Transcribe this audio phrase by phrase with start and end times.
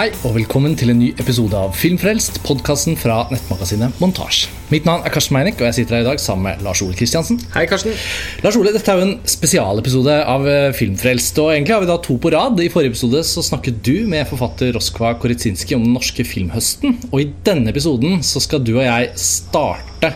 [0.00, 4.46] Hei og velkommen til en ny episode av Filmfrelst, podkasten fra nettmagasinet Montasj.
[4.72, 6.96] Mitt navn er Karsten Meinick, og jeg sitter her i dag sammen med Lars Ole
[6.96, 7.36] Kristiansen.
[7.52, 7.92] Hei, Karsten.
[8.40, 11.42] Lars Ole, Dette er jo en spesialepisode av eh, Filmfrelst.
[11.44, 12.64] og Egentlig har vi da to på rad.
[12.64, 16.96] I forrige episode så snakket du med forfatter Roskva Koritsinski om den norske filmhøsten.
[17.10, 20.14] Og i denne episoden så skal du og jeg starte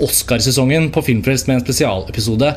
[0.00, 2.54] Oscarsesongen på Filmfrelst med en spesialepisode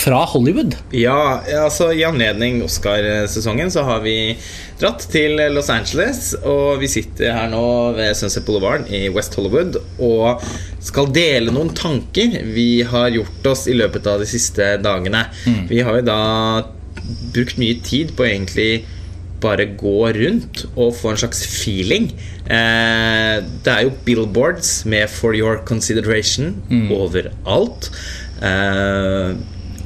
[0.00, 0.76] fra Hollywood.
[0.96, 4.16] Ja, altså I anledning Oscarsesongen så har vi
[4.80, 6.32] dratt til Los Angeles.
[6.40, 7.64] Og vi sitter her nå
[7.98, 10.44] ved Sunset Boulevard i West Hollywood og
[10.80, 15.26] skal dele noen tanker vi har gjort oss i løpet av de siste dagene.
[15.44, 15.66] Mm.
[15.70, 16.22] Vi har jo da
[17.34, 18.72] brukt mye tid på egentlig
[19.40, 22.10] bare gå rundt og få en slags feeling.
[22.44, 26.92] Eh, det er jo billboards med 'For your consideration' mm.
[26.92, 27.90] overalt.
[28.42, 29.36] Eh,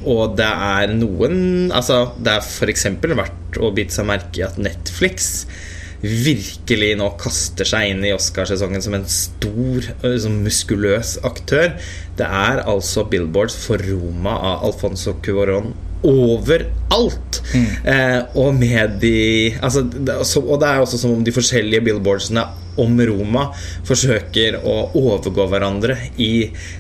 [0.05, 2.89] og det er noen Altså, det er f.eks.
[3.03, 5.47] verdt å bite seg merke i at Netflix
[6.05, 11.73] virkelig nå kaster seg inn i Oscarsesongen som en stor, liksom muskuløs aktør.
[12.19, 15.73] Det er altså billboards for Roma av Alfonso Cuaron
[16.05, 17.41] overalt.
[17.55, 17.71] Mm.
[17.95, 19.87] Eh, og med de altså,
[20.43, 22.45] Og det er også som om de forskjellige billboardsene
[22.81, 23.47] om Roma
[23.87, 26.31] forsøker å overgå hverandre i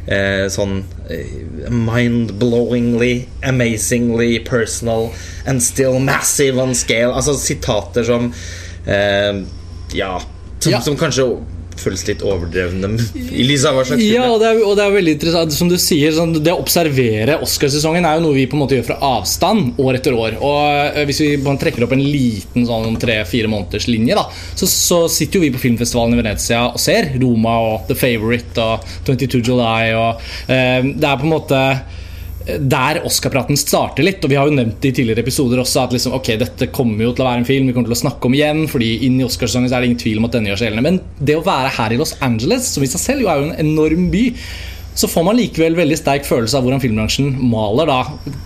[0.06, 0.80] eh, sånn
[1.12, 5.10] eh, mind-blowingly, amazingly personal
[5.46, 7.12] and still massive on scale.
[7.14, 8.30] Altså sitater som
[8.86, 9.44] eh,
[9.94, 10.16] Ja,
[10.58, 10.80] som, ja.
[10.82, 11.28] som kanskje
[11.80, 12.90] føles litt overdrevne
[13.34, 15.54] i lys av hva slags Ja, og det, er, og det er veldig interessant.
[15.54, 18.78] Som du sier, sånn, Det å observere Oscarsesongen er jo noe vi på en måte
[18.78, 20.38] gjør fra avstand år etter år.
[20.44, 20.60] Og
[20.94, 25.38] eh, Hvis vi trekker opp en liten sånn tre-fire måneders linje, da, så, så, sitter
[25.38, 29.92] jo vi på filmfestivalen i Venezia og ser Roma og The Favourite og 22 July.
[29.98, 31.60] Og, eh, det er på en måte
[32.44, 34.24] der Oscar-praten starter litt.
[34.24, 37.14] Og vi har jo nevnt i tidligere episoder også at liksom, ok, dette kommer jo
[37.14, 38.66] til å være en film vi kommer til å snakke om igjen.
[38.70, 40.90] fordi inn i Oscarsesongen er det ingen tvil om at denne gjør seg gjeldende.
[40.90, 43.50] Men det å være her i Los Angeles, som i seg selv jo er jo
[43.50, 44.24] en enorm by
[44.94, 47.98] så får man likevel veldig sterk følelse av hvordan filmbransjen maler da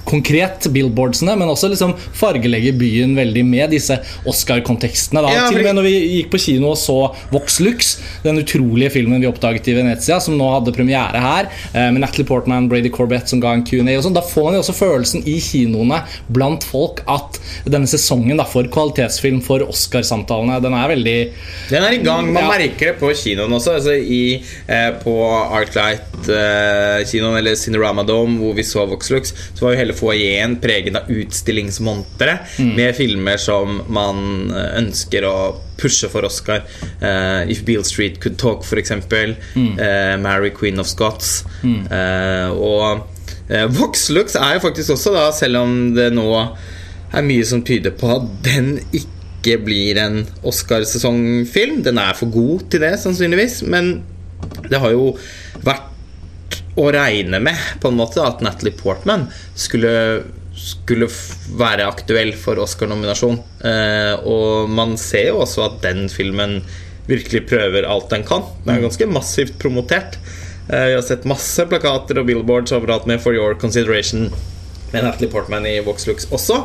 [0.08, 3.98] konkret billboardsene, men også liksom fargelegger byen veldig med disse
[4.28, 5.22] Oscar-kontekstene.
[5.28, 6.96] Ja, Til og med når vi gikk på kino og så
[7.32, 7.94] Vox Lux,
[8.24, 12.28] den utrolige filmen vi oppdaget i Venezia, som nå hadde premiere her, eh, med Natalie
[12.28, 15.26] Portman, Brady Corbett som ga en Q&A og sånn, da får man jo også følelsen
[15.28, 16.00] i kinoene
[16.32, 21.18] blant folk at denne sesongen da, for kvalitetsfilm, for Oscar-samtalene, den er veldig
[21.68, 22.32] Den er i gang.
[22.32, 22.50] Man ja.
[22.56, 23.76] merker det på kinoen også.
[23.78, 24.40] Altså i,
[24.72, 26.37] eh, på Arclight Eh,
[27.08, 31.10] kinoen, eller Cinerama Dome, hvor vi så Voxlux, så var jo hele foajeen preget av
[31.12, 32.72] utstillingsmontere mm.
[32.76, 35.36] med filmer som man eh, ønsker å
[35.78, 36.64] pushe for Oscar.
[36.98, 38.90] Uh, If Beale Street Could Talk, f.eks.
[39.54, 39.76] Mm.
[39.78, 41.44] Uh, Mary Queen of Scots.
[41.62, 41.84] Mm.
[41.86, 43.06] Uh, og
[43.48, 48.10] Voxlux er jo faktisk også, da, selv om det nå er mye som tyder på
[48.18, 51.80] at den ikke blir en Oscarsesongfilm.
[51.86, 53.62] Den er for god til det, sannsynligvis.
[53.70, 54.00] Men
[54.68, 55.14] det har jo
[55.64, 55.86] vært
[56.78, 59.26] å regne med på en måte at Natalie Portman
[59.58, 59.92] skulle,
[60.54, 61.08] skulle
[61.58, 63.40] være aktuell for Oscar-nominasjon.
[63.66, 66.60] Eh, og man ser jo også at den filmen
[67.08, 68.46] virkelig prøver alt den kan.
[68.64, 68.86] Den er mm.
[68.88, 70.20] ganske massivt promotert.
[70.68, 74.30] Eh, vi har sett masse plakater og billboards overalt med 'For your consideration'
[74.92, 76.62] med Natalie Portman i Vox Lux også.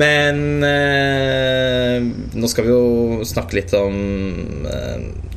[0.00, 2.00] Men eh,
[2.32, 5.29] nå skal vi jo snakke litt om eh, Eh,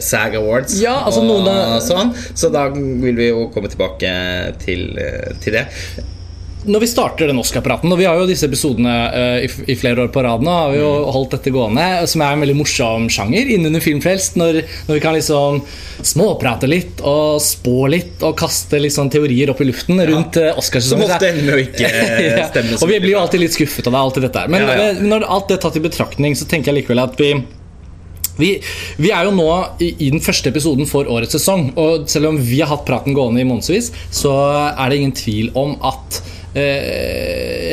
[0.00, 1.78] SAG Awards ja, altså og av...
[1.84, 2.12] sånn.
[2.34, 4.10] Så da vil vi jo komme tilbake
[4.62, 5.66] til, eh, til det.
[6.66, 10.02] Når vi starter den Oscar-praten, og vi har jo disse episodene uh, i, i, flere
[10.02, 11.10] år på rad nå, har vi jo mm.
[11.14, 14.34] holdt dette gående, som er en veldig morsom sjanger innunder Filmfrelst.
[14.40, 15.60] Når, når, vi kan liksom
[16.02, 20.56] småprate litt og spå litt og kaste litt sånn teorier opp i luften rundt ja.
[20.58, 21.06] Oscarsesongen.
[21.06, 22.72] Som ofte ender ikke stemmer.
[22.74, 22.80] ja.
[22.80, 24.02] Og vi blir jo alltid litt skuffet av det.
[24.02, 27.04] alltid dette Men ja, når alt det er tatt i betraktning, så tenker jeg likevel
[27.04, 27.30] at vi
[28.36, 28.52] vi,
[29.00, 29.48] vi, er jo nå
[29.80, 31.70] i, i, den første episoden for årets sesong.
[31.80, 34.34] Og selv om vi har hatt praten gående i månedsvis, så
[34.72, 36.20] er det ingen tvil om at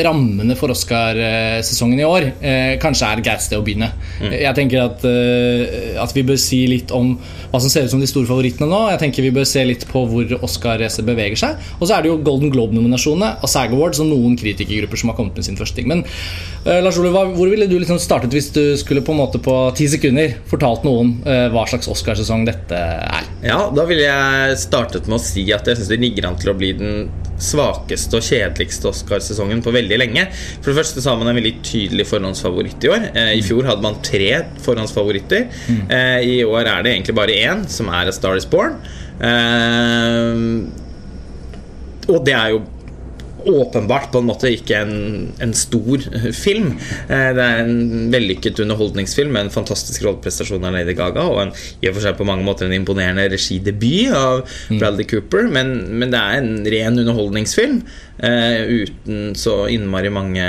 [0.04, 3.90] rammene for Oscar-sesongen i år eh, kanskje er greit sted å begynne.
[4.20, 4.34] Mm.
[4.36, 7.14] Jeg tenker at, eh, at, vi bør si litt om
[7.52, 8.82] hva som ser ut som de store favorittene nå.
[8.94, 11.70] Jeg tenker Vi bør se litt på hvor Oscar-racet beveger seg.
[11.80, 15.20] Og så er det jo Golden Globe-nominasjonene og SAG Awards og noen kritikergrupper som har
[15.20, 15.90] kommet med sin første ting.
[15.92, 19.42] Men eh, Lars Ole, hvor ville du liksom startet hvis du skulle på en måte
[19.44, 23.30] på ti sekunder fortalt noen eh, hva slags Oscarsesong dette er?
[23.46, 26.54] Ja, da ville jeg startet med å si at jeg syns det ligger an til
[26.54, 27.08] å bli den
[27.44, 30.26] svakeste og kjedeligste Oscarsesongen på veldig lenge.
[30.60, 33.10] For det første så har man en veldig tydelig forhåndsfavoritt i år.
[33.14, 34.32] Eh, I fjor hadde man tre
[34.66, 35.50] forhåndsfavoritter.
[35.68, 35.82] Mm.
[35.98, 38.80] Eh, I år er det egentlig bare én, som er A Star Is Born.
[39.24, 40.34] Eh,
[42.12, 42.64] og det er jo
[43.50, 44.96] åpenbart på en måte ikke en,
[45.44, 46.74] en stor eh, film.
[47.08, 51.54] Eh, det er en vellykket underholdningsfilm med en fantastisk rolleprestasjon av Lady Gaga og en,
[51.82, 56.14] i og for seg på mange måter en imponerende regidebut av Bradley Cooper, men, men
[56.14, 57.84] det er en ren underholdningsfilm.
[58.14, 60.44] Uh, uten så innmari mange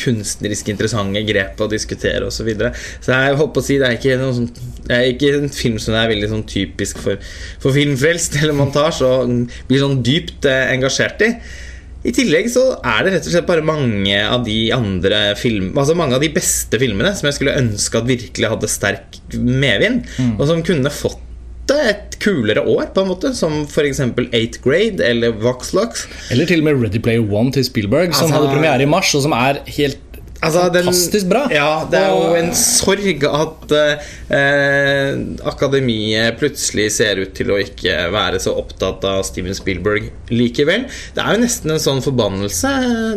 [0.00, 2.38] kunstnerisk interessante grep å diskutere osv.
[2.38, 2.70] Så, videre.
[3.04, 5.76] så jeg håper å si det er ikke noe sånt, det er ikke en film
[5.80, 7.20] som er veldig sånn typisk for,
[7.62, 11.30] for filmfrelst eller montasje og blir sånn dypt uh, engasjert i.
[12.04, 15.96] I tillegg så er det rett og slett bare mange av de andre film, Altså
[15.96, 20.34] mange av de beste filmene som jeg skulle ønske at virkelig hadde sterk medvind, mm.
[20.36, 21.22] og som kunne fått
[21.72, 24.02] et kulere år, på en måte som f.eks.
[24.04, 28.36] 8th Grade eller Voxlox Eller til og med Ready Player One til Spielberg, som altså,
[28.36, 30.03] hadde premiere i mars, og som er helt
[30.44, 31.44] Altså, Fantastisk bra.
[31.52, 37.96] Ja, det er jo en sorg at eh, akademiet plutselig ser ut til å ikke
[38.14, 40.86] være så opptatt av Steven Spielberg likevel.
[41.16, 42.72] Det er jo nesten en sånn forbannelse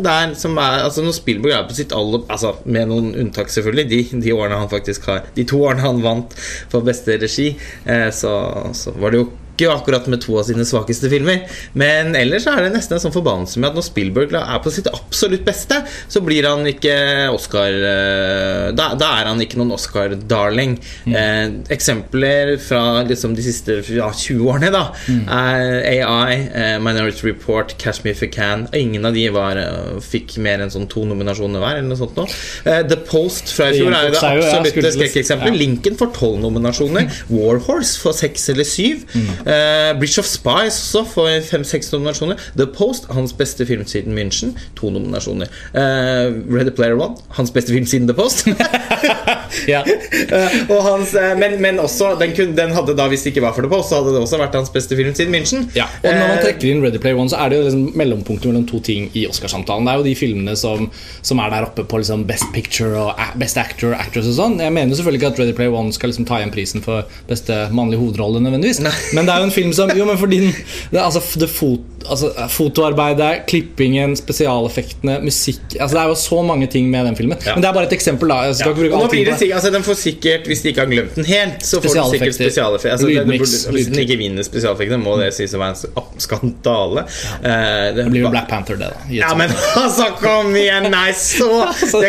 [0.05, 3.87] der som er Altså, når Spielberg er på sitt aller Altså, med noen unntak, selvfølgelig,
[3.91, 6.35] de, de, årene han faktisk har De to årene han vant
[6.71, 7.49] for beste regi,
[7.89, 8.33] eh, så,
[8.77, 11.43] så var det jo ikke akkurat med to av sine svakeste filmer.
[11.77, 14.89] Men ellers er det nesten en sånn forbannelse med at når Spielberg er på sitt
[14.91, 16.95] absolutt beste, så blir han ikke
[17.33, 20.77] Oscar eh, Da, da er han ikke noen Oscar-darling.
[21.07, 21.15] Mm.
[21.17, 25.23] Eh, eksempler fra liksom de siste ja, 20 årene da mm.
[25.33, 28.67] er AI, eh, Minority Report, Catch Me If You Can.
[28.77, 31.79] Ingen av de var, eh, fikk mer enn sånn to nominasjoner hver.
[31.79, 32.27] Eller noe sånt nå.
[32.67, 35.53] Eh, The Post fra i fjor er jo det absolutte skrekkeksempelet.
[35.55, 35.61] Ja.
[35.63, 37.09] Lincoln får tolv nominasjoner.
[37.31, 39.05] Warhorse får seks eller syv.
[39.13, 39.29] Mm.
[39.47, 42.35] Uh, Bridge of Spies også får fem-seks nominasjoner.
[42.57, 45.47] The Post, hans beste film siden München, to nominasjoner.
[45.73, 48.47] Uh, Ready Player One, hans beste film siden The Post.
[49.47, 53.65] uh, hans, men, men, også den, kun, den, hadde da, hvis det ikke var for
[53.65, 55.67] det på, så hadde det også vært hans beste film siden München.
[55.77, 58.51] Ja, og når man trekker inn Ready Player One, så er det jo liksom mellompunktet
[58.51, 59.87] mellom to ting i Oscarsamtalen.
[59.87, 60.89] Det er jo de filmene som,
[61.25, 64.59] som er der oppe på liksom Best Picture og Best Actor Actress og sånn.
[64.63, 67.65] Jeg mener selvfølgelig ikke at Ready Player One skal liksom ta igjen prisen for beste
[67.75, 68.83] mannlige hovedrolle, nødvendigvis.
[69.15, 70.53] Men det er jo en film som Jo, men fordi den
[70.91, 71.79] det, altså, det fot,
[72.09, 77.37] altså, Fotoarbeidet, klippingen, spesialeffektene, musikk altså, Det er jo så mange ting med den filmen.
[77.45, 77.55] Ja.
[77.55, 78.29] Men det er bare et eksempel.
[78.31, 78.91] da Jeg skal ja.
[78.97, 81.81] Nå blir det, altså, Den får sikkert, hvis de ikke har glemt den helt, så
[81.83, 82.95] får den sikkert spesialeffekter.
[82.95, 87.05] Altså, Lydmix, hvis den ikke vinner spesialeffektene, må det sies å være en skandale.
[87.07, 87.37] Ja.
[87.41, 89.07] Uh, det, blir jo Black Panther, det, da.
[89.13, 89.53] Ja, men
[89.83, 90.89] altså, kom igjen!
[90.93, 92.03] Nei, så altså,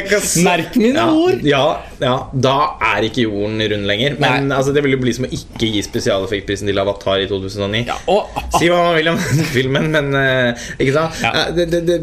[0.46, 1.44] Merk mine ord!
[1.46, 1.64] Ja,
[2.02, 2.56] ja, da
[2.94, 4.18] er ikke jorden rund lenger.
[4.22, 7.84] Men altså, det vil jo bli som å ikke gi spesialeffektprisen til Avatar i 2009.
[7.88, 9.20] Ja, og, si hva man vil om
[9.52, 11.20] filmen, men uh, Ikke sant?
[11.24, 11.98] Uh, det, det, det,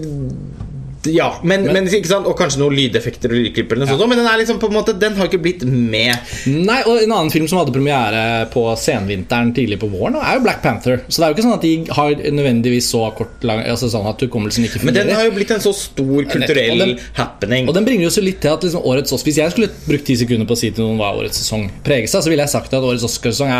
[1.11, 2.25] ja, men, men, men?
[2.25, 3.81] Og kanskje noen lydeffekter og lydklipper.
[3.85, 3.97] Ja.
[4.07, 6.15] men den er liksom på en måte Den har ikke blitt med.
[6.49, 8.23] Nei, og En annen film som hadde premiere
[8.53, 11.01] på senvinteren tidlig på våren, er jo Black Panther.
[11.07, 14.07] Så det er jo ikke sånn at de har nødvendigvis så kort lang, altså sånn
[14.09, 15.01] at hukommelsen ikke fungerer.
[15.05, 17.69] Men den har jo blitt en så stor kulturell og den, happening.
[17.69, 20.15] Og den bringer jo litt til at liksom årets Oscar Hvis jeg skulle brukt ti
[20.19, 22.73] sekunder på å si til noen hva årets sesong preges av, så ville jeg sagt
[22.73, 23.53] at årets Oscarsesong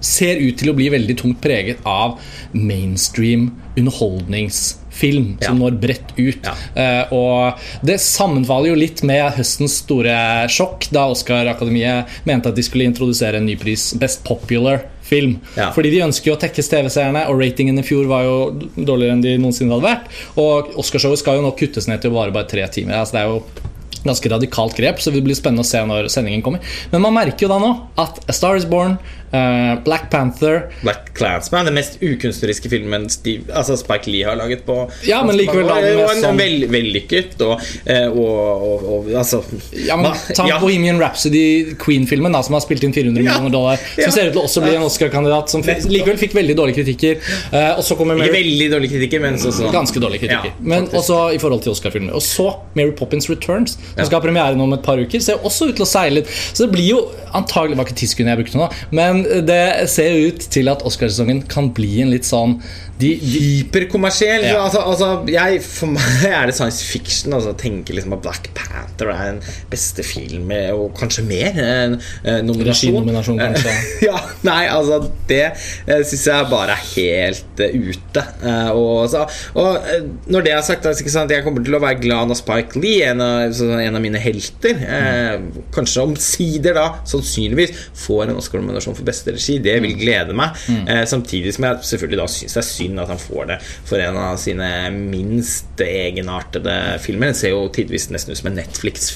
[0.00, 2.16] ser ut til å bli veldig tungt preget av
[2.56, 5.58] mainstream underholdnings film som ja.
[5.64, 6.46] når bredt ut.
[6.46, 6.54] Ja.
[6.76, 10.14] Uh, og det sammenfaller jo litt med høstens store
[10.52, 15.38] sjokk da Oscar-akademiet mente at de skulle introdusere en ny pris, Best Popular film.
[15.56, 15.70] Ja.
[15.74, 18.36] Fordi de ønsker jo å tekkes TV-seerne, og ratingen i fjor var jo
[18.76, 20.14] dårligere enn de noensinne hadde vært.
[20.40, 23.00] Og Oscarshowet skal jo nå kuttes ned til å vare bare tre timer.
[23.00, 23.68] Altså det er jo
[24.04, 26.64] ganske radikalt grep, så det blir spennende å se når sendingen kommer.
[26.92, 28.96] Men man merker jo da nå at A Star Is Born,
[29.32, 34.64] uh, Black Panther Black Clansman, den mest ukunstneriske filmen Steve, altså Spike Lee har laget
[34.66, 39.10] på Ja, men likevel da, Og en, en vel, vellykket og, eh, og, og, og,
[39.14, 39.42] altså
[39.76, 40.58] Ja, men Ta ja.
[40.62, 43.30] Bohemian Rhapsody, Queen-filmen, som har spilt inn 400 ja.
[43.30, 44.12] millioner dollar, som ja.
[44.14, 47.18] ser ut til å også bli en Oscar-kandidat, som likevel fikk veldig dårlige kritikker.
[47.52, 49.70] Uh, og så kommer Mary, Ikke veldig dårlige kritikker, men så, så.
[49.74, 50.56] Ganske dårlige kritikker.
[50.60, 52.14] men også i forhold til Oscar-filmer.
[52.16, 55.42] Og så Mary Poppins Returns som skal ha premiere nå om et par uker, ser
[55.46, 56.30] også ut til å seile litt.
[56.30, 57.02] Så det blir jo
[57.36, 61.72] antagelig var ikke ti jeg brukte nå, men det ser ut til at Oscarsesongen kan
[61.76, 62.58] bli en litt sånn
[63.00, 64.44] de, de, Hyperkommersiell.
[64.44, 64.60] Ja.
[64.64, 67.34] Altså, altså, jeg, for meg er det science fiction.
[67.36, 69.40] Altså, tenker liksom at Black Panther er den
[69.72, 71.56] beste film, og kanskje mer.
[71.56, 71.96] En,
[72.28, 72.98] en nominasjon.
[73.00, 73.74] nominasjon kanskje.
[74.08, 78.26] ja, nei, altså Det uh, syns jeg bare er helt uh, ute.
[78.44, 79.24] Uh, og, så,
[79.56, 82.40] og uh, når det er sagt, altså, sant, jeg kommer til å være glad når
[82.42, 85.64] Spike Lee, en av, så, en av mine helter, mm.
[85.74, 89.58] kanskje omsider da, sannsynligvis, får en Oscar-nominasjon for beste regi.
[89.62, 90.00] Det vil Mm.
[90.00, 90.56] glede meg.
[90.86, 93.98] Eh, samtidig som jeg selvfølgelig da syns det er synd at han får det for
[93.98, 97.30] en av sine minst egenartede filmer.
[97.30, 99.10] Den ser jo tidvis nesten ut som en Netflix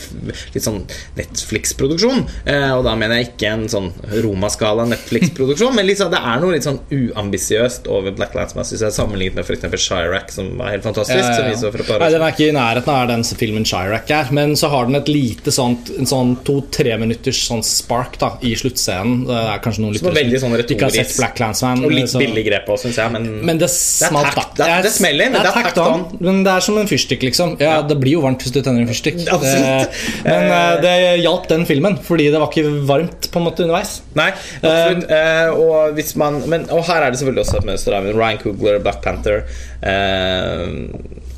[0.55, 0.83] Litt sånn
[1.19, 2.25] Netflix-produksjon.
[2.47, 3.91] Eh, og da mener jeg ikke en sånn
[4.25, 9.39] Roma-skala Netflix-produksjon, men liksom, det er noe litt sånn uambisiøst over Black Lives Matter sammenlignet
[9.39, 9.85] med f.eks.
[9.85, 11.19] Chirac, som var helt fantastisk.
[11.19, 11.99] Ja, ja, ja.
[12.01, 14.99] Nei, Den er ikke i nærheten av den filmen Chirac er, men så har den
[14.99, 19.25] et lite sånt En sånn to-tre minutters sånn spark da i sluttscenen.
[19.29, 21.15] Det er kanskje noen lyttere veldig sånn ikke har sett.
[21.19, 21.85] Black Landsman.
[21.85, 23.13] Og litt så- billig grep òg, syns jeg.
[23.13, 26.05] Men, Men det smalt, takt- det det smeller, men det er tacked on.
[26.21, 27.57] Men det er som en fyrstikk, liksom.
[27.61, 29.21] Ja, Det blir jo varmt hvis du tenner en fyrstikk.
[29.37, 29.91] Absolutt.
[30.25, 34.01] Men uh, det hjalp den filmen, fordi det var ikke varmt på en måte underveis.
[34.15, 34.31] Nei,
[34.63, 35.11] absolutt.
[35.11, 37.99] Uh, og, hvis man, men, og her er det selvfølgelig også et mønster.
[38.15, 39.45] Ryan Coogler, Black Panther
[39.85, 40.65] uh,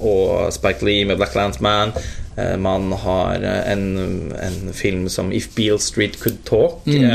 [0.01, 1.93] og Spike Lee med Black Landsman.
[2.37, 6.87] Eh, man har eh, en, en film som If Beale Street Could Talk.
[6.87, 7.11] mm.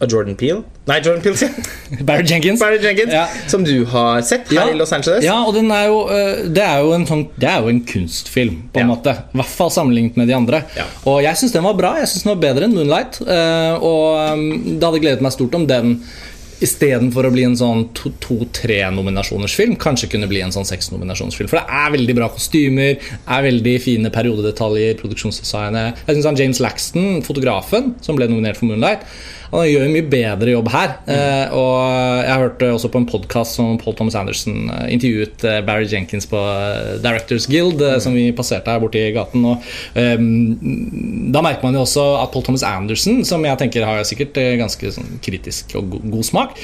[0.00, 0.62] Av Jordan Peele.
[0.88, 2.04] Nei, Jordan Peel, sier jeg.
[2.08, 2.60] Barry Jenkins.
[2.62, 3.12] Barry Jenkins.
[3.12, 3.26] Ja.
[3.52, 4.64] Som du har sett her Ja.
[4.72, 5.24] i Los Angeles.
[5.26, 7.82] Ja, og den er jo, eh, det, er jo en sånn, det er jo en
[7.84, 8.94] kunstfilm, på en Ja.
[8.94, 9.16] måte.
[9.34, 10.62] I hvert fall sammenlignet med de andre.
[10.76, 10.88] Ja.
[11.04, 11.94] Og jeg syns den var bra.
[12.00, 13.20] Jeg synes den var bedre enn Moonlight.
[13.26, 16.00] eh, Og um, det hadde gledet meg stort om den
[16.60, 21.48] istedenfor å bli en sånn to-tre-nominasjonersfilm, kanskje kunne bli en sånn seks-nominasjonsfilm.
[21.48, 26.02] For det er veldig bra kostymer, er veldig fine periodedetaljer, produksjonsdesignet.
[26.06, 29.06] Jeg syns James Laxton, fotografen, som ble nominert for Moonlight,
[29.52, 30.96] han gjør en mye bedre jobb her.
[31.10, 31.54] Mm.
[31.58, 31.76] og
[32.26, 36.28] jeg hørte også på en podkast som Paul Thomas Anderson eh, intervjuet eh, Barry Jenkins
[36.30, 38.00] på eh, Directors Guild, mm.
[38.04, 39.44] som vi passerte her borte i gaten.
[39.50, 44.02] Og, um, da merker man jo også at Paul Thomas Anderson, som jeg tenker har
[44.08, 46.58] sikkert eh, ganske sånn, kritisk og god smak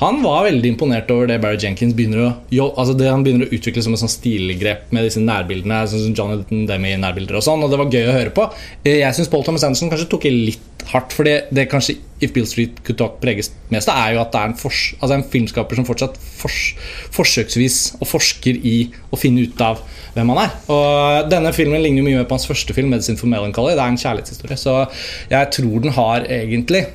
[0.00, 2.28] Han var veldig imponert over det Barry Jenkins begynner å,
[2.70, 5.82] altså det han begynner å utvikle som en sånn stilgrep med disse nærbildene.
[5.90, 8.46] Sånn som Jonathan Demi-nærbilder og sånn, og det var gøy å høre på.
[8.80, 12.32] Eh, Jeg syns Paul Thomas Anderson kanskje tok i litt hardt, for det, kanskje If
[12.32, 15.18] Bill Street Could Talk preges mest av, er jo at det er en, fors altså
[15.18, 16.56] en filmskaper som fortsatt fors
[17.12, 18.76] forsøksvis og forsker i
[19.12, 19.82] å finne ut av
[20.16, 20.56] hvem han er.
[20.72, 23.76] Og denne filmen ligner mye mer på hans første film, 'Medicine for Melancholy'.
[23.76, 24.88] Det er en kjærlighetshistorie, så
[25.28, 26.86] jeg tror den har egentlig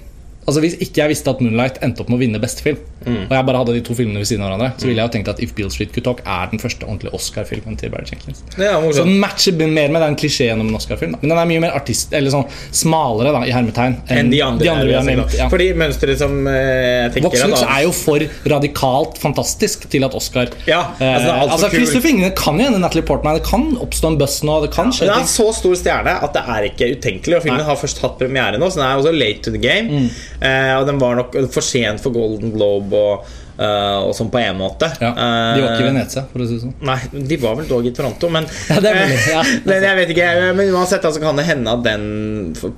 [0.45, 3.35] Altså Hvis ikke jeg visste at Moonlight endte opp med å vinne beste film, og
[3.35, 5.31] jeg bare hadde de to filmene ved siden av hverandre, så ville jeg jo tenkt
[5.31, 8.41] at If Beale Street Could Talk er den første ordentlige Oscar-filmen til Barry Jenkins.
[8.57, 8.77] Ja.
[8.95, 11.15] Så den matcher mer med den klisjeen om en Oscar-film.
[11.21, 12.45] Men den er mye mer artist Eller sånn
[12.75, 15.37] smalere, da, i hermetegn, Enn de andre, vi har med nevnt.
[15.37, 15.49] Ja.
[15.51, 20.51] Fordi mønsteret som eh, jeg tenker Voxlux er jo for radikalt fantastisk til at Oscar
[20.69, 21.79] Ja, altså, det eh, altså, kul.
[21.79, 23.39] Kristoffer kan jo hende Natalie Portman.
[23.39, 24.59] Det kan oppstå en buzz nå.
[24.65, 27.39] Det kan skje Den er så stor stjerne at det er ikke utenkelig.
[27.39, 27.69] Og filmen Nei.
[27.69, 30.05] har først hatt premiere nå, så den er også late to the game.
[30.39, 34.39] Eh, og den var nok for sent for Golden Globe og, eh, og sånn på
[34.41, 34.89] en måte.
[35.01, 35.11] Ja,
[35.55, 36.73] de var ikke i Eh, Venezia, for å si det sånn.
[36.85, 36.97] Nei,
[37.29, 39.43] de var vel dog i Toronto, men Ja, det mulig, ja.
[39.65, 42.05] Men jeg vet ikke, men uansett altså, kan det hende at den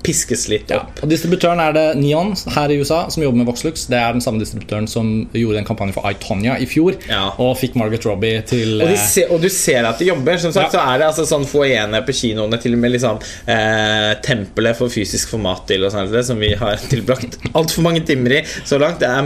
[0.04, 0.82] piskes litt Ja.
[0.84, 1.02] opp.
[1.02, 3.86] Og Distributøren er det Neon her i USA, som jobber med Voxlux.
[3.90, 7.32] Det er den samme distributøren som gjorde en kampanje for Itonia i fjor, Ja.
[7.38, 10.38] og fikk Margaret Robbie til Og, eh, og du ser at de jobber.
[10.38, 13.18] Som sagt så er det altså sånn foajene på kinoene, til og med liksom
[13.48, 18.38] eh, tempelet for fysisk format til og sånt, som vi har tilbrakt altfor mange timer
[18.38, 19.00] i så langt.
[19.00, 19.24] Det er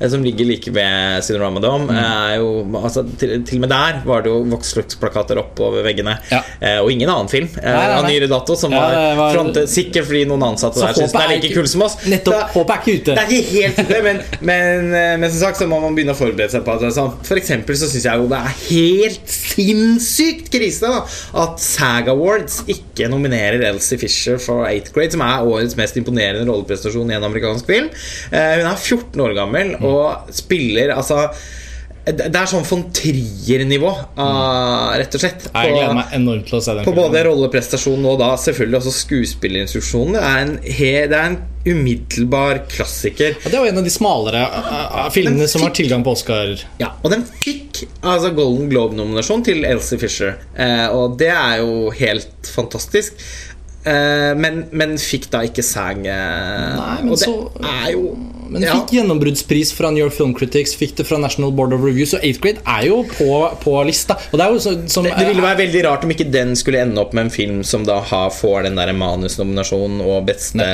[0.00, 1.88] eh, som ligger like ved Cinerama Dome.
[1.90, 1.98] Mm.
[1.98, 2.48] Eh, jo,
[2.80, 6.14] altså, til, til og med der var det jo Voxlux-plakater oppover veggene.
[6.32, 6.40] Ja.
[6.62, 9.68] Eh, og ingen annen film eh, av nyere dato som Ja, var, var- frontet.
[9.72, 11.98] Sikkert fordi noen ansatte der syns den er like kul som oss.
[12.08, 12.54] Nettopp.
[12.54, 13.16] Håpet er ikke ute.
[13.18, 16.14] Det er ikke helt ute, men, men, eh, men som sagt så må man begynne
[16.14, 17.12] å forberede seg på at det sånn.
[17.26, 21.02] For eksempel så syns jeg jo det er helt sinnssykt krise da
[21.42, 26.46] at SAG Awards ikke nominerer Elsie Fisher for 8th grade, som er årets mest imponerende
[26.48, 27.88] rolleprestasjon i en amerikansk film.
[28.30, 31.28] Eh, hun er 14 år gammel og spiller altså
[32.08, 35.48] det er sånn von Trier-nivå, ah, rett og slett.
[35.52, 38.78] Jeg gleder på- meg enormt til å se den på både rolleprestasjonen og da selvfølgelig
[38.80, 40.14] også skuespillerinstruksjonen.
[40.16, 43.36] Det er en, he, det er en umiddelbar klassiker.
[43.44, 46.54] Ja, det var en av de smalere uh, filmene filmene som har tilgang på Oscar.
[46.80, 50.38] Ja, og den fikk altså Golden Globe-nominasjon til Elsie Fisher.
[50.56, 53.20] Uh, og det er jo helt fantastisk.
[53.88, 56.04] Eh, men, men fikk da ikke sang.
[56.06, 58.16] Eh, Nei, men og det så- er jo
[58.48, 58.72] Men ja.
[58.78, 62.18] fikk gjennombruddspris fra New York Film Critics, fikk det fra National Board of Reviews, så
[62.24, 63.26] 8th grade er jo på,
[63.60, 64.14] på lista.
[64.32, 66.80] Og det er jo så, som, Det ville være veldig rart om ikke den skulle
[66.80, 70.64] ende opp med en film som da har, får den der manusnominasjonen og beste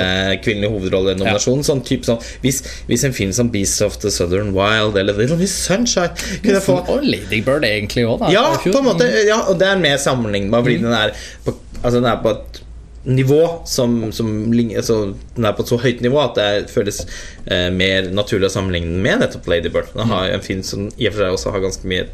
[0.45, 1.65] kvinnelige hovedrollenominasjon.
[1.67, 5.41] Sånn type sånn hvis, hvis en film som Beasts of the Southern Wild eller Little
[5.43, 8.31] Miss Sunshine kunne få Og Lady Bird egentlig òg, da.
[8.35, 10.87] Ja, på en måte, ja, og det er mer sammenlignbar fordi Mm.
[10.87, 11.11] den er
[11.45, 12.61] på, altså den er på et
[13.05, 14.29] nivå som, som
[14.77, 17.03] altså, Den er på et så høyt nivå at det føles
[17.47, 19.91] eh, mer naturlig å sammenligne med nettopp Lady Bird.
[19.93, 20.13] Den Mm.
[20.15, 22.07] har en film som i og for seg også har ganske mye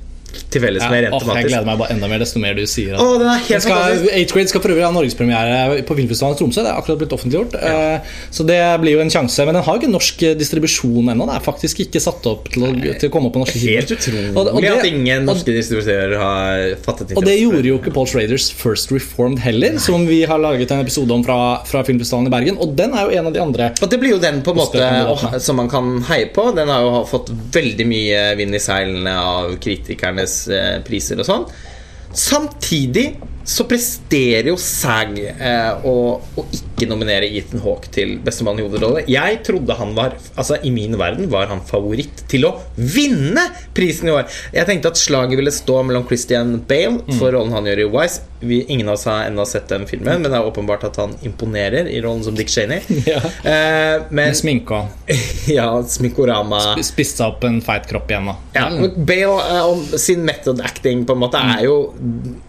[0.50, 2.94] til felles med rent åh, jeg gleder meg bare enda mer desto mer du sier
[2.96, 4.00] at Åh, den er helt skal!
[4.10, 6.62] 8th Grade skal for øvrig ha norgespremiere på Filmfestivalen i Tromsø.
[6.64, 7.54] Det er akkurat blitt offentliggjort.
[7.60, 8.00] Ja.
[8.34, 9.44] Så det blir jo en sjanse.
[9.46, 11.26] Men den har jo ikke norsk eh, distribusjon ennå.
[11.30, 12.70] Det er faktisk ikke satt opp til å,
[13.00, 16.76] til å komme på norske Helt utrolig Og og det- at ingen norske distributører har
[16.84, 17.18] fattet interesse.
[17.20, 20.80] Og det gjorde jo ikke Paul Schraders First Reformed heller, som vi har laget en
[20.84, 22.58] episode om fra, fra Filmfestivalen i Bergen.
[22.60, 23.70] Og den er jo en av de andre.
[23.82, 24.78] Og det blir jo den på en måte
[25.14, 26.50] å- som man kan heie på.
[26.56, 31.46] Den har jo fått veldig mye vind i seilene av kritikernes eh, priser og sånn.
[32.16, 33.06] Samtidig
[33.50, 39.02] så presterer jo SAG eh, å, å ikke nominere Ethan Hawke til bestemann i hovedrolle.
[39.10, 43.42] Jeg trodde han var Altså I min verden var han favoritt til å vinne
[43.76, 44.28] prisen i år.
[44.54, 48.26] Jeg tenkte at slaget ville stå mellom Christian Bale for rollen han gjør i Wise.
[48.40, 51.12] Vi, ingen av oss har ennå sett den filmen, men det er åpenbart at han
[51.26, 52.80] imponerer i rollen som Dick Cheney.
[53.10, 53.18] Ja.
[53.48, 55.08] Eh, men Med sminke og
[55.50, 58.28] ja, Sminkorama spist seg opp en feit kropp igjen.
[58.28, 58.34] da.
[58.54, 61.76] ja, men Bale eh, om sin method acting på en måte er jo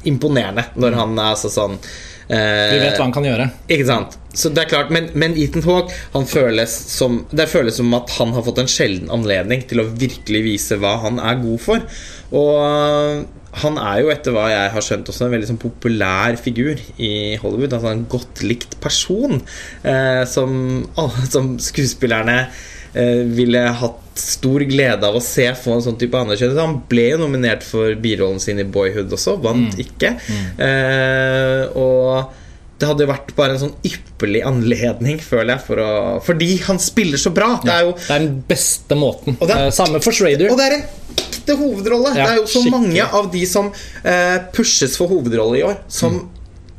[0.08, 3.50] imponerende når han er altså sånn eh, Vi vet hva han kan gjøre.
[3.72, 4.18] Ikke sant?
[4.34, 8.14] Så det er klart, Men, men Ethan Hawke han føles som, Det føles som at
[8.20, 11.86] han har fått en sjelden anledning til å virkelig vise hva han er god for.
[12.32, 13.24] Og øh,
[13.62, 17.36] han er jo, etter hva jeg har skjønt, også en veldig sånn populær figur i
[17.42, 17.76] Hollywood.
[17.76, 19.42] Altså En godt likt person
[19.84, 20.86] eh, som,
[21.28, 22.62] som skuespillerne eh,
[22.94, 26.60] ville hatt stor glede av å se få en sånn type anerkjennelse.
[26.66, 30.18] Han ble jo nominert for birollen sin i Boyhood også, vant ikke.
[30.60, 32.34] Eh, og
[32.82, 35.90] det hadde jo vært bare en sånn ypperlig anledning, føler jeg, for å,
[36.26, 37.52] fordi han spiller så bra.
[37.64, 39.38] Det er jo Det er den beste måten.
[39.40, 40.50] Og det er- Eh, Samme for Schrader.
[40.52, 42.16] og det er en ekte hovedrolle!
[42.18, 42.72] Ja, det er jo så skikkelig.
[42.72, 43.72] mange av de som
[44.04, 46.30] eh, pushes for hovedrolle i år, som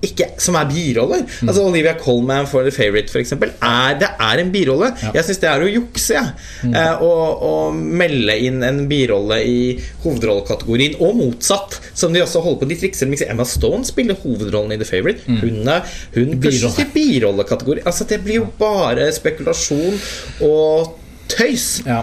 [0.03, 1.23] ikke, som er biroller.
[1.23, 1.49] Mm.
[1.49, 4.91] Altså Olivia Colman for The Favourite, er, det er en birolle.
[5.15, 6.33] Jeg syns det er å jukse, jeg.
[6.67, 6.75] Mm.
[6.79, 7.13] Eh, å,
[7.49, 9.59] å melde inn en birolle i
[10.03, 12.71] hovedrollekategorien, og motsatt, som de også holder på.
[12.73, 15.27] De trikser med Emma Stone spiller hovedrollen i The Favourite.
[15.43, 16.81] Hun, er, hun pushes Mm.
[16.83, 17.83] I birolekategori.
[17.87, 19.99] Altså, det blir jo bare spekulasjon
[20.47, 20.99] og
[21.31, 21.83] tøys.
[21.87, 22.03] Ja.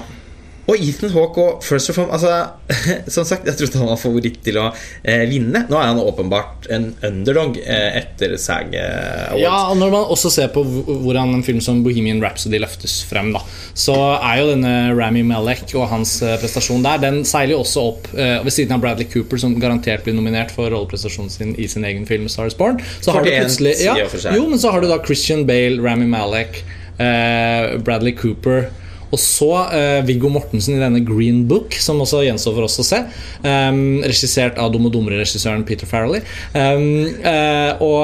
[0.70, 2.34] Og Ethan Hawke og First Reform altså,
[3.16, 4.68] Som sagt, jeg trodde han var favoritt til å
[5.02, 5.64] eh, vinne.
[5.70, 9.42] Nå er han åpenbart en underdog eh, etter SAG eh, Awards.
[9.42, 13.32] Ja, og Når man også ser på hvordan en film som Bohemian Rhapsody løftes frem,
[13.34, 13.42] da,
[13.74, 17.86] så er jo denne Rami Malek og hans eh, prestasjon der Den seiler jo også
[17.92, 21.68] opp eh, ved siden av Bradley Cooper, som garantert blir nominert for rolleprestasjonen sin i
[21.72, 22.78] sin egen film Star is Born.
[23.02, 23.96] Så har du plutselig ja.
[24.36, 26.62] Jo, men så har du da Christian Bale, Rami Malek,
[27.02, 28.70] eh, Bradley Cooper.
[29.10, 32.86] Og så eh, Viggo Mortensen i denne Green Book, som også gjenstår for oss å
[32.86, 33.04] se.
[33.44, 36.22] Um, regissert av Dum og dummere-regissøren Peter Farrelly.
[36.54, 38.04] Um, uh, og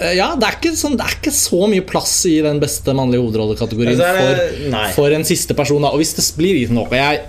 [0.00, 2.94] eh, ja, det er, ikke sånn, det er ikke så mye plass i den beste
[2.96, 5.84] mannlige hovedrollekategorien Altså, for, for en siste person.
[5.84, 5.92] Da.
[5.92, 7.26] Og hvis det blir Hawke og Jeg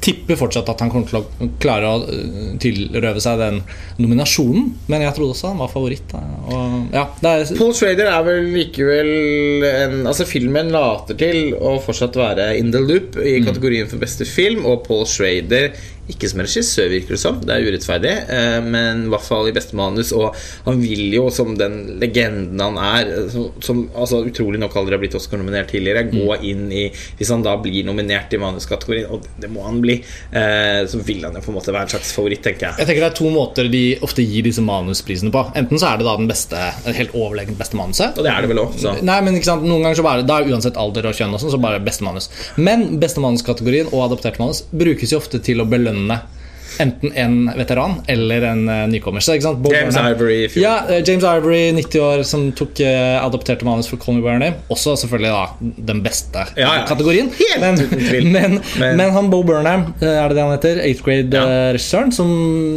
[0.00, 3.60] tipper fortsatt at han kommer til å klare å eh, tilrøve seg den
[4.00, 6.14] nominasjonen, men jeg trodde også han var favoritt.
[6.16, 9.10] Og, ja, Paul Schrader er vel likevel
[9.70, 14.26] en Altså Filmen later til å fortsatt være in the loop i kategorien for beste
[14.28, 15.74] film, og Paul Schrader
[16.10, 17.36] ikke som regissør, virker det som.
[17.40, 20.12] Det er urettferdig, eh, men i hvert fall i beste manus.
[20.16, 20.34] Og
[20.64, 25.02] han vil jo, som den legenden han er, som, som altså, utrolig nok aldri har
[25.02, 26.44] blitt Oscar-nominert tidligere, gå Mm.
[26.44, 26.82] inn i
[27.18, 29.98] Hvis han da blir nominert i manuskategorien, og det, må han bli,
[30.32, 32.78] eh, så vil han jo på en måte være en slags favoritt, tenker jeg.
[32.78, 35.44] Jeg tenker Det er to måter de ofte gir disse manusprisene på.
[35.56, 36.56] Enten så er det da den beste
[36.96, 38.16] helt overlegent beste manuset.
[38.18, 38.96] Og det er det vel òg, så.
[39.02, 41.40] Nei, men ikke sant, Noen ganger så bare Da er uansett alder og kjønn og
[41.42, 42.28] sånn, så bare beste manus.
[42.56, 46.24] Men beste manuskategorien og adoptert manus brukes jo ofte til å belønne 怎么了？
[46.78, 49.20] Enten en veteran eller en eh, nykommer.
[49.24, 49.58] Så, ikke sant?
[49.64, 50.38] Bob James Ivory.
[50.60, 54.32] Ja, eh, James Ivory, 90 år, som tok eh, adopterte manus for Call Me By
[54.34, 54.56] Your Name.
[54.72, 56.84] Også selvfølgelig da den beste Ja, ja.
[56.88, 57.30] kategorien.
[57.40, 58.30] Helt men, uten tvil.
[58.36, 60.82] men, Men- men, han Bo Burnham, eh, er det det han heter?
[60.84, 61.44] 8th Ja.
[61.44, 62.30] grade-regissøren, som,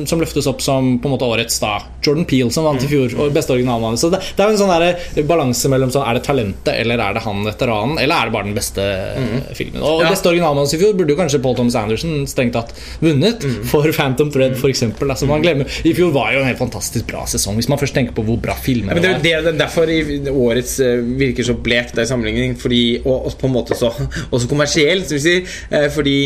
[0.10, 3.14] som løftes opp som på en måte årets da Jordan Peel, som vant i fjor,
[3.20, 4.02] og beste originalmanus.
[4.04, 7.16] Så det, det er en sånn der balanse mellom sånn, er det talentet, eller er
[7.18, 9.38] det han veteranen, eller er det bare den beste mm.
[9.58, 9.82] filmen.
[9.84, 10.10] Og Ja.
[10.12, 14.32] beste originalmanus i fjor burde jo kanskje Paul Thomas Anderson strengt tatt vunnet for Phantom
[14.32, 15.10] Thread, for eksempel.
[15.12, 17.94] Altså, man glemmer, I fjor var jo en helt fantastisk bra sesong, hvis man først
[17.94, 21.54] tenker på hvor bra filmer Men det er er derfor i årets eh, virker så
[21.54, 23.92] blekt i sammenligning, fordi, og, og på en måte så
[24.32, 25.56] også kommersielt, som vi sier.
[25.72, 26.18] eh, fordi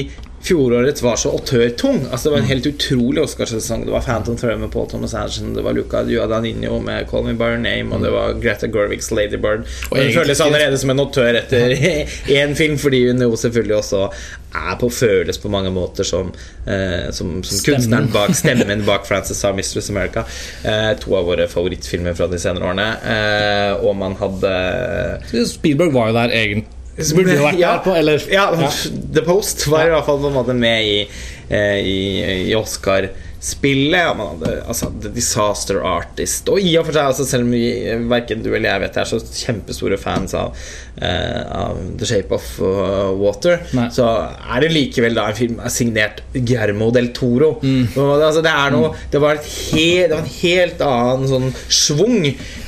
[0.48, 2.02] fjorårets var så autørtung.
[2.12, 3.86] Altså, det var en helt utrolig Oscarsesong.
[3.86, 7.36] Det var Phantom Throne med Paul Thomas Anderson, det var Luca Guadagnino med Call Me
[7.38, 9.68] By Your Name, og det var Greta Gerwigs Lady Bird.
[9.92, 14.08] Og hun føles allerede som en autør etter én film, fordi hun jo selvfølgelig også
[14.58, 16.32] er på føles på mange måter som,
[16.66, 20.24] eh, som, som kunstneren bak stemmen bak Frances Sa Mistress America.
[20.64, 22.88] Eh, to av våre favorittfilmer fra de senere årene.
[23.14, 26.74] Eh, og man hadde Spielberg var jo der egentlig.
[26.98, 28.74] Burde jo vært ja, der på, eller ja, Ja.
[29.14, 31.00] The Post var i hvert fall på en måte med i,
[31.54, 31.98] eh, i,
[32.50, 34.00] i Oscar spillet.
[34.00, 36.50] Ja, man hadde altså, The Disaster Artist.
[36.52, 37.70] Og i og for seg, altså, selv om vi
[38.10, 40.58] verken du eller jeg vet er så kjempestore fans av,
[41.00, 43.88] uh, av The Shape of uh, Water, Nei.
[43.94, 47.54] så er det likevel da en film signert Guillermo del Toro.
[47.62, 51.50] Og, altså, det, er noe, det, var et he, det var en helt annen sånn
[51.70, 52.20] schwung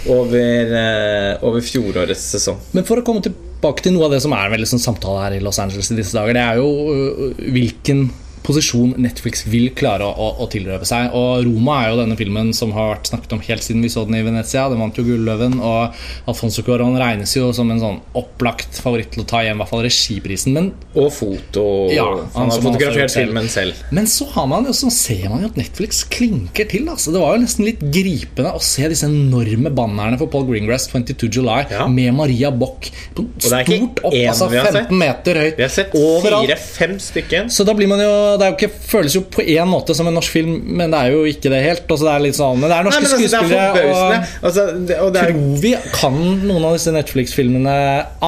[0.09, 2.61] over, uh, over fjorårets sesong.
[2.77, 3.25] Men for å komme
[3.59, 5.91] tilbake til noe av det som er en veldig sånn samtale her i Los Angeles
[5.91, 8.07] i disse dager, det er jo øh, hvilken
[8.49, 11.13] posisjon Netflix vil klare å, å, å tilrøve seg.
[11.17, 14.03] Og Roma er jo denne filmen som har vært snakket om helt siden vi så
[14.09, 14.65] den i Venezia.
[14.71, 15.95] Den vant jo Gulløven, og
[16.29, 19.71] Alfonso Cuarón regnes jo som en sånn opplagt favoritt til å ta igjen i hvert
[19.71, 20.55] fall regiprisen.
[20.57, 21.65] Men, Og foto.
[21.93, 23.29] Ja, han han har fotografert selv.
[23.29, 23.79] filmen selv.
[23.95, 26.87] men så, har man jo, så ser man jo at Netflix klinker til.
[26.89, 27.13] Altså.
[27.13, 31.29] Det var jo nesten litt gripende å se disse enorme bannerne for Paul Greengrass 22
[31.39, 31.85] July Ja.
[31.87, 35.57] med Maria Bock på stort opp, altså 15 meter høyt.
[35.59, 37.49] Vi har sett fire-fem stykker.
[37.53, 40.09] Så da blir man jo Det er jo ikke, føles jo på én måte som
[40.09, 41.85] en norsk film, men det er jo ikke det helt.
[41.85, 43.87] Altså, det er litt sånn Men det er Nei, norske men altså, det er skuespillere.
[43.89, 47.79] Og Altså, det, og det er, tror vi kan noen av disse Netflix-filmene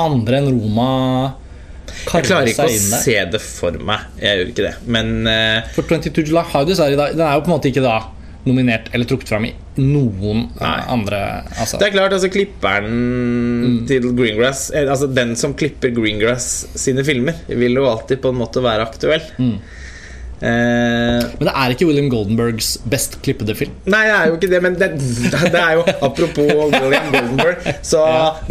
[0.01, 0.89] andre enn Roma
[2.01, 4.07] jeg klarer ikke å se det for meg.
[4.21, 4.71] Jeg gjør ikke det.
[4.95, 5.69] Men uh...
[5.75, 7.99] For 22 July har jo dessverre Den er jo på en måte ikke da
[8.47, 10.77] nominert eller trukket fram i noen Nei.
[10.89, 11.19] andre
[11.53, 11.77] altså.
[11.77, 17.37] det er klart, altså klipperen til Greengrass eh, Altså den som klipper Greengrass sine filmer,
[17.47, 19.27] vil jo alltid på en måte være aktuell.
[20.41, 23.75] Eh, Men det er ikke William Goldenbergs best klippede film.
[23.85, 24.89] Nei, det er jo ikke det, men det,
[25.53, 28.01] det er jo Apropos William Goldenberg, så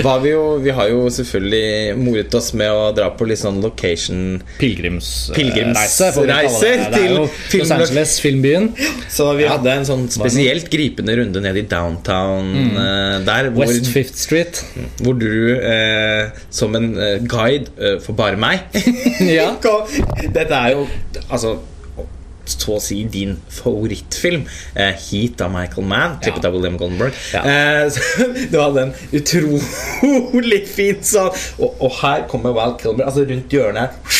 [0.02, 3.58] var vi jo Vi har jo selvfølgelig moret oss med å dra på litt sånn
[3.64, 6.10] location Pilegrimsreise.
[6.10, 6.46] Er
[6.94, 8.70] til jo film- Los Angeles, filmbyen.
[9.10, 13.26] Så vi hadde en sånn spesielt gripende runde ned i downtown mm.
[13.26, 13.50] der.
[13.54, 14.62] Hvor, West Fifth Street.
[15.02, 18.66] hvor du eh, som en eh, guide eh, for bare meg
[19.38, 19.52] Ja.
[20.36, 20.86] Dette er jo
[21.28, 21.56] altså
[22.58, 24.46] så å si din favorittfilm.
[24.74, 26.48] Eh, 'Heat' av Michael Mann, klippet Ja.
[26.48, 27.12] av William Goldenberg.
[27.32, 27.44] Ja.
[27.44, 27.90] Eh,
[28.50, 33.80] du var en utrolig fin sånn og, og her kommer Wild Kilmer altså rundt hjørnet
[33.80, 34.19] her.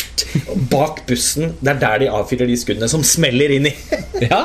[0.70, 1.54] Bak bussen.
[1.60, 3.74] Det er der de avfyrer de skuddene som smeller inn i.
[4.20, 4.42] Ja,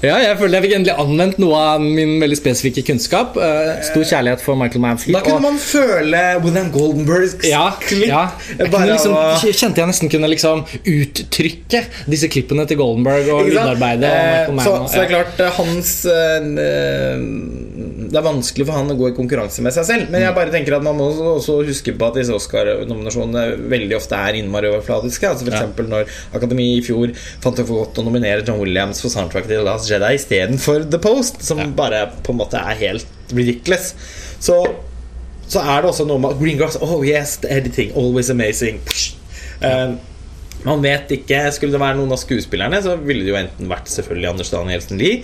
[0.00, 3.34] ja, jeg føler jeg fikk endelig anvendt noe av min veldig spesifikke kunnskap.
[3.36, 5.18] Eh, Stor kjærlighet for Michael Manfield.
[5.18, 8.06] Da kunne og- man føle William Goldenbergs ja, klipp.
[8.08, 8.22] ja.
[8.56, 14.14] Jeg kunne liksom, kjente jeg nesten kunne liksom uttrykke disse klippene til Goldenberg og lydarbeidet.
[14.48, 17.20] Eh, så, så det er klart eh, hans eh,
[18.08, 20.10] Det er vanskelig for han å gå i konkurranse med seg selv.
[20.10, 24.16] Men jeg bare tenker at man må også- huske på at disse Oscar-nominasjonene veldig ofte
[24.16, 25.28] er innmari overfladiske.
[25.28, 25.88] Altså for Ja.
[25.88, 29.62] når Akademi i fjor fant det for godt å nominere John Williams for soundtrack til
[29.64, 31.66] Last Jedi istedenfor The Post, som Ja.
[31.66, 33.94] bare på en måte er helt ridiculous.
[34.40, 34.64] Så,
[35.48, 38.80] så er det også noe med Greengrass Oh yes, the editing, always amazing.
[39.60, 39.94] Eh,
[40.64, 43.86] man vet ikke Skulle det være noen av skuespillerne, så ville det jo enten vært
[43.86, 45.22] selvfølgelig Anders Danielsen Lie,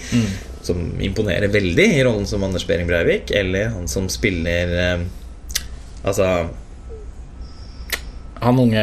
[0.64, 5.04] som imponerer veldig i rollen som Anders Behring Breivik, eller han som spiller eh,
[6.04, 6.24] Altså
[8.42, 8.82] Han unge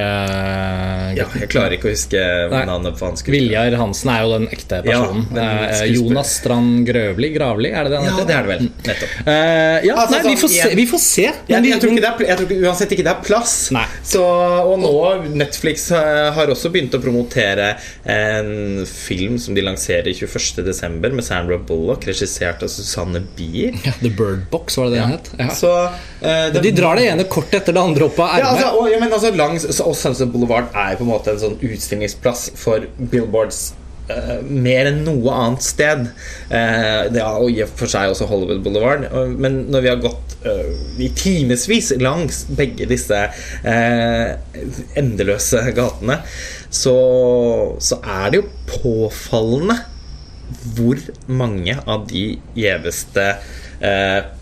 [1.18, 2.20] Ja, jeg klarer ikke å huske
[2.52, 2.62] Nei.
[2.66, 3.68] navnet på han skuespilleren.
[3.68, 5.26] Viljar Hansen er jo den ekte personen.
[5.30, 7.30] Ja, den Eh, Jonas Strand Grøvli?
[7.36, 8.70] Gravli, er det det han Ja, det er det vel.
[8.88, 9.14] Nettopp.
[9.28, 10.76] Uh, ja, Altså, nei, vi sånn, får se.
[10.80, 13.12] Vi får se vi- jeg, tror ikke det er, jeg tror ikke, uansett ikke det
[13.14, 13.56] er plass.
[13.76, 13.86] Nei.
[14.04, 14.94] Så, og nå
[15.36, 21.12] Netflix eh, har også begynt å promotere en film som de lanserer 21.12.
[21.14, 23.76] med Sandra Bullock, regissert av Susanne Bier.
[23.86, 25.32] ja, The Bird Box, var det det han het?
[25.38, 25.50] Ja.
[25.56, 28.50] Så uh, det, De drar det ene kortet etter det andre opp av ja, ermet.
[28.56, 31.60] altså, og, ja, men altså, langs, og Sunset Boulevard er på en måte en sånn
[31.60, 33.72] utstillingsplass for billboards
[34.12, 36.08] Uh, mer enn noe annet sted.
[36.50, 39.06] Uh, det er, og i og for seg også Hollywood Boulevard.
[39.14, 40.72] Uh, Men når vi har gått eh,
[41.06, 43.20] i timevis langs begge disse
[44.98, 46.18] endeløse gatene,
[46.74, 46.96] så,
[47.80, 49.78] så er det jo påfallende
[50.76, 51.00] hvor
[51.32, 52.26] mange av de
[52.58, 53.60] gjeveste eh,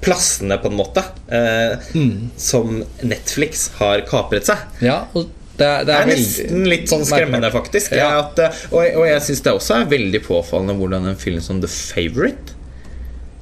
[0.03, 1.91] plassene, på en måte, eh,
[2.37, 4.65] som Netflix har kapret seg.
[4.83, 7.95] Ja, og det er, det Det er er nesten litt sånn skremmende, faktisk.
[7.95, 8.09] Ja.
[8.23, 11.61] At, eh, og, og jeg syns det også er veldig påfallende hvordan en film som
[11.63, 12.55] The Favourite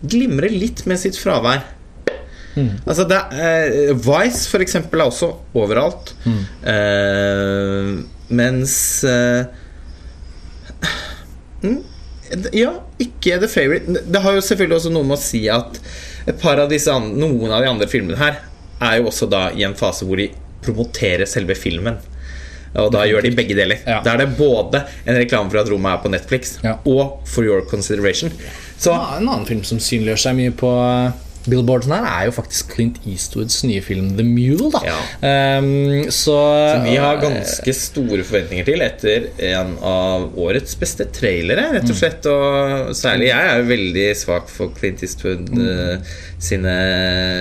[0.08, 1.66] glimrer litt med sitt fravær.
[2.58, 6.14] Altså det, eh, Vice, for eksempel, er også overalt.
[6.26, 7.92] Eh,
[8.34, 8.74] mens
[9.08, 9.46] eh,
[11.62, 11.78] mm,
[12.54, 14.02] Ja, ikke The Favourite.
[14.08, 15.80] Det har jo selvfølgelig også noe med å si at
[16.28, 18.42] et par av disse noen av de andre filmene her
[18.84, 20.30] er jo også da i en fase hvor de
[20.66, 21.98] promoterer selve filmen.
[22.78, 23.80] Og da gjør de begge deler.
[23.88, 24.02] Ja.
[24.06, 26.76] Da er det både en reklame for at Roma er på Netflix, Ja.
[26.86, 28.30] og For Your Consideration.
[28.78, 30.70] Så Ja, en annen film som synliggjør seg mye på,
[31.52, 34.70] billboardsen her er jo faktisk Clint Eastwoods nye film The Mule.
[34.74, 34.98] da Ja.
[35.60, 36.36] um, Så,
[36.74, 41.98] Som vi har ganske store forventninger til etter en av årets beste trailere, rett og
[41.98, 42.26] slett.
[42.28, 46.76] Og særlig jeg er jo veldig svak for Clint Eastwood eh, sine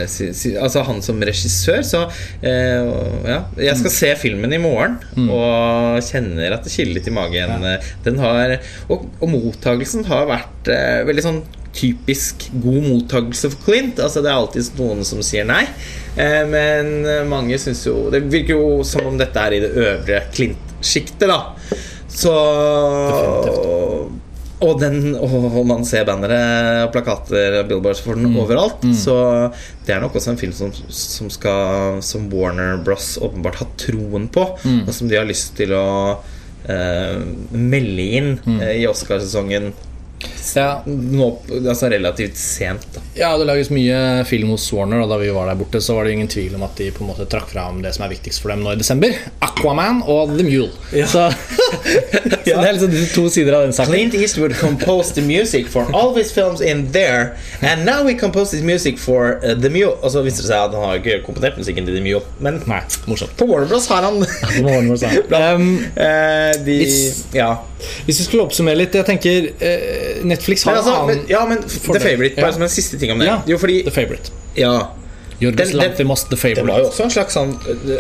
[0.09, 3.41] sin, sin, Altså han som regissør, så uh, ja.
[3.61, 7.67] Jeg skal se filmen i morgen og kjenner at det kiler litt i magen.
[8.07, 8.59] Den har
[8.93, 11.41] Og, og mottagelsen har vært uh, veldig sånn
[11.77, 14.01] typisk god mottagelse for Clint.
[14.03, 15.65] Altså Det er alltid noen som sier nei.
[16.17, 20.23] Eh, men mange syns jo Det virker jo som om dette er i det øvre
[20.33, 21.43] Clint-sjiktet, da.
[22.17, 22.33] Så
[24.57, 26.39] og, den, og man ser bannere
[26.87, 28.87] og plakater og billboards for den overalt.
[28.97, 29.17] Så
[29.85, 33.17] det er nok også en film som, som, skal, som Warner Bros.
[33.21, 34.47] åpenbart har troen på,
[34.87, 35.85] og som de har lyst til å
[36.65, 37.21] eh,
[37.53, 39.75] melde inn eh, i Oscarsesongen
[40.57, 41.27] ja, nå,
[41.69, 42.87] altså relativt sent.
[42.95, 43.01] Da.
[43.19, 46.05] ja, det lages mye film hos Warner, og da vi var der borte, så var
[46.09, 48.43] det ingen tvil om at de på en måte trakk fram det som er viktigst
[48.43, 49.15] for dem nå i desember.
[49.45, 50.71] Aquaman og The Mule.
[51.07, 51.27] Så,
[51.87, 53.93] så det er liksom disse to sider av den saken.
[53.93, 58.53] Clint Eastwood composed the music for all these films in there, and now we composed
[58.55, 59.95] this music for uh, The Mule.
[60.03, 62.61] Og så viste det seg at han har ikke komponert musikken til The Mule, men
[62.67, 63.37] Nei, morsomt.
[63.39, 64.23] på Warner Bros har han.
[65.47, 67.57] Um, uh, de, Hvis- Ja.
[68.07, 71.59] hvis vi skulle oppsummere litt Jeg tenker eh, Netflix har altså, en annen ja, men
[71.65, 72.53] The Favourite, bare Ja.
[72.53, 73.27] som en siste ting om det.
[73.27, 74.31] Ja, Jo, fordi The Favourite.
[74.57, 74.89] Ja.
[75.39, 76.63] Jorgos Lantimos The Favourite.
[76.65, 77.51] Det var jo også en slags sånn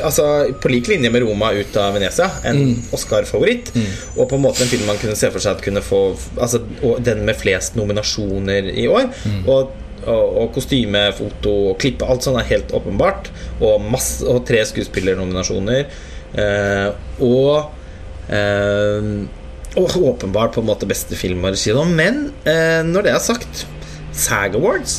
[0.00, 0.24] Altså
[0.62, 3.72] På lik linje med Roma ut av Venezia, en Oscar-favoritt.
[4.16, 6.00] Og på en måte en film man kunne se for seg at kunne få
[6.40, 9.10] Altså og den med flest nominasjoner i år.
[9.46, 9.70] Og,
[10.06, 13.28] og, og kostyme, foto og klippe, alt sånt er helt åpenbart.
[13.60, 15.84] Og, masse, og tre skuespillernominasjoner.
[16.36, 16.88] Eh,
[17.20, 17.68] og
[18.32, 19.12] eh,
[19.76, 21.72] åpenbart på en måte beste film og regi.
[21.76, 21.84] nå.
[21.96, 23.66] Men eh, når det er sagt
[24.16, 24.94] SAG Awards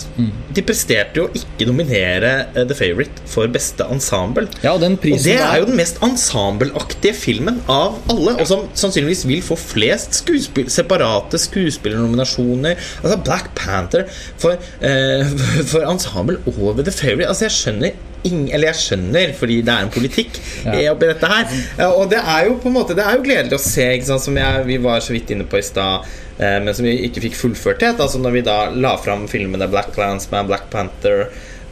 [0.53, 4.45] De presterte jo ikke nominere eh, The Favourite for beste ensemble.
[4.63, 8.35] Ja, og den Og det er jo den mest ensembleaktige filmen av alle.
[8.37, 12.77] Og som sannsynligvis vil få flest skuespill, separate skuespillernominasjoner.
[13.03, 14.05] Altså Black Panther
[14.37, 15.25] for, eh,
[15.71, 17.27] for ensemble over The Favourite.
[17.27, 20.71] Altså jeg skjønner ing- eller jeg skjønner, fordi det er en politikk Ja.
[20.73, 21.45] eh, oppi dette her.
[21.91, 24.35] Og det er jo på en måte Det er jo gledelig å se, sant, som
[24.35, 26.05] jeg, vi var så vidt inne på i stad.
[26.39, 27.99] eh, Men som vi ikke fikk fullført helt.
[27.99, 31.27] Altså Når vi da la fram filmene Black Landsman, Black Panther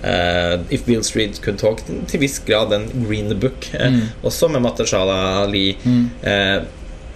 [0.06, 3.90] Uh, If Bill Street Could Talk, til viss grad en Green Book, eh,
[4.24, 5.78] også med Matashala Ali.
[6.22, 6.60] Eh,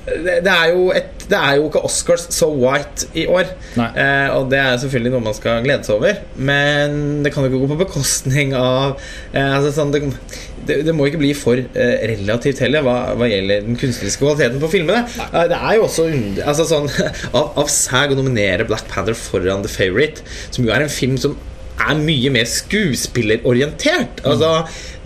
[0.05, 3.51] det, det, er jo et, det er jo ikke Oscars so white i år.
[3.77, 6.21] Eh, og det er selvfølgelig noe man skal glede seg over.
[6.35, 8.95] Men det kan jo ikke gå på bekostning av
[9.33, 13.67] eh, altså sånn, det, det, må ikke bli for eh, relativt heller hva, hva gjelder
[13.67, 15.03] den kunstneriske kvaliteten på filmene.
[15.29, 16.07] Eh, det er jo også
[16.45, 16.89] altså sånn,
[17.37, 21.19] av, av SAG å nominere Black Panther foran The Favourite, som jo er en film
[21.21, 21.37] som
[21.79, 24.23] er mye mer skuespillerorientert.
[24.27, 24.51] Altså,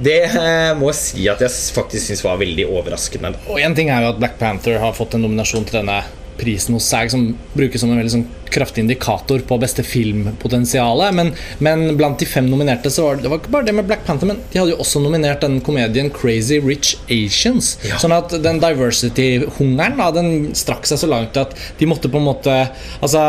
[0.03, 3.35] det eh, må jeg si at jeg faktisk syns var veldig overraskende.
[3.51, 6.01] Og en ting er jo at Black Panther har fått en nominasjon til denne
[6.39, 11.15] prisen hos SAG, som brukes som en veldig sånn kraftig indikator på beste filmpotensialet.
[11.17, 11.31] Men,
[11.63, 14.05] men blant de fem nominerte så var det, det var ikke bare det med Black
[14.07, 17.73] Panther, men de hadde jo også nominert den komedien Crazy Rich Asians.
[17.87, 17.97] Ja.
[18.01, 22.29] Sånn at den diversity-hungeren da, den strakk seg så langt at de måtte på en
[22.29, 22.53] måte
[23.03, 23.19] Altså,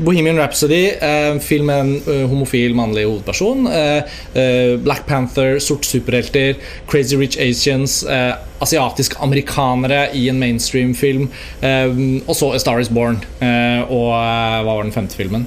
[0.00, 3.66] Bohemian Rhapsody, eh, film med en eh, homofil mannlig hovedperson.
[3.72, 6.56] Eh, eh, Black Panther, sort superhelter,
[6.88, 11.28] Crazy Rich Asians, eh, asiatiske amerikanere i en mainstream-film.
[11.60, 13.20] Eh, og så A Star Is Born.
[13.40, 15.46] Eh, og eh, hva var den femte filmen?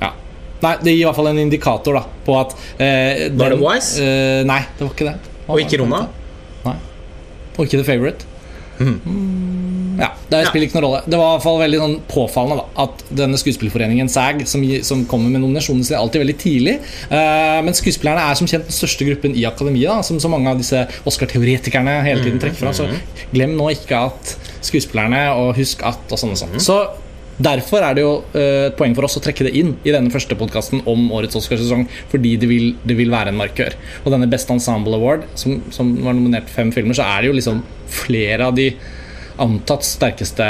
[0.00, 0.10] Ja.
[0.64, 4.12] Nei, det gir i hvert fall en indikator da på at den, Var det Wise?
[4.48, 5.16] nei, det var ikke det.
[5.44, 6.04] Og ikke Rona?
[6.04, 6.70] Roma?
[6.70, 6.78] Nei.
[7.54, 8.33] Og ikke The Favorite.
[8.78, 10.48] Mm, ja, Det Ja.
[10.48, 11.02] spiller ikke noen rolle.
[11.06, 15.04] Det var i hvert fall veldig sånn påfallende da, at denne skuespillerforeningen SAG, som, som
[15.06, 16.74] kommer med nominasjonene sine alltid veldig tidlig
[17.12, 20.50] uh, Men skuespillerne er som kjent den største gruppen i akademiet, da, som så mange
[20.50, 22.72] av disse Oscar-teoretikerne hele tiden trekker fra.
[22.74, 22.88] Så
[23.32, 24.34] glem nå ikke at
[24.64, 26.58] skuespillerne, og husk at og sånn og sånn.
[26.62, 26.80] Så
[27.42, 30.12] Derfor er det jo eh, et poeng for oss å trekke det inn i denne
[30.14, 33.74] første podkasten om årets Oscarsesong, fordi det vil, det vil være en markør.
[34.04, 37.38] Og denne Best Ensemble Award, som, som var nominert fem filmer, så er det jo
[37.40, 38.70] liksom flere av de
[39.42, 40.46] antatt sterkeste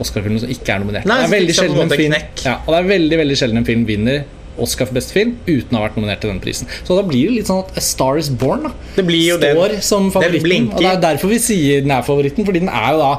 [0.00, 1.08] Oscar-filmene som ikke er nominert.
[1.10, 2.14] Nei, det er veldig sjelden en film
[2.46, 4.22] ja, Og det er veldig veldig sjelden en film vinner
[4.60, 6.68] Oscar for beste film uten å ha vært nominert til den prisen.
[6.86, 9.38] Så da blir det litt sånn at A Star Is Born da Det blir jo
[9.40, 10.70] står den- som favoritten.
[10.74, 13.12] Og det er derfor vi sier den er favoritten, fordi den er jo da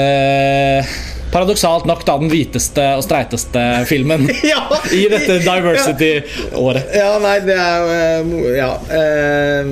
[0.00, 0.94] eh,
[1.32, 4.64] paradoksalt nok da den hviteste og streiteste filmen Ja.
[4.94, 6.90] i dette diversity-året.
[6.96, 8.70] Ja, nei, det er jo eh, Ja.
[8.90, 9.70] eh,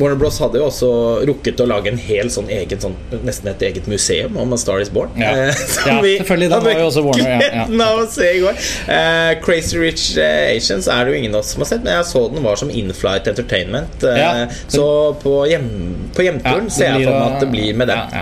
[0.00, 0.90] Warner Bros hadde jo også
[1.28, 4.80] rukket å lage en hel sånn egen sånn, Nesten et eget museum om A Star
[4.82, 5.12] Is Born.
[5.20, 5.32] Ja.
[5.48, 7.90] eh, Ja, vi selvfølgelig, den var jo også Warner, ja, ja.
[7.94, 8.62] å se i går.
[8.96, 12.08] Eh, Crazy Rich Asians er det jo ingen av oss som har sett, men jeg
[12.10, 14.04] så den var som Inflight Entertainment.
[14.04, 14.46] Ja.
[14.72, 14.86] Så
[15.22, 15.68] på, hjem,
[16.16, 18.18] på hjemturen Ja, ser jeg for meg at det blir med den.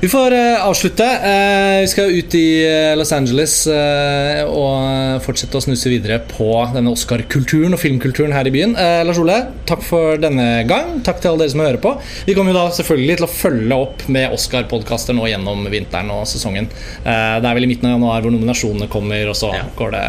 [0.00, 1.04] Vi får eh, avslutte.
[1.04, 6.92] Eh, vi skal ut i eh, Los Angeles og fortsette å snuse videre på denne
[6.92, 8.74] Oscar-kulturen og filmkulturen her i byen.
[9.08, 10.98] Lars Ole, takk for denne gang.
[11.06, 11.94] Takk til alle dere som hører på.
[12.28, 16.26] Vi kommer jo da selvfølgelig til å følge opp med Oscar-podkaster nå gjennom vinteren og
[16.30, 16.68] sesongen.
[17.02, 17.16] Det
[17.48, 19.64] er vel i midten av januar hvor nominasjonene kommer, og så Ja.
[19.80, 20.06] går det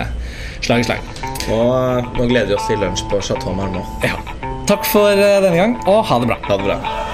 [0.68, 1.12] slag i slag.
[1.48, 4.04] Og nå gleder vi oss til lunsj på Chateau Marmont.
[4.04, 4.20] Ja.
[4.68, 6.42] Takk for denne gang, og ha det bra.
[6.50, 7.07] Ha det bra.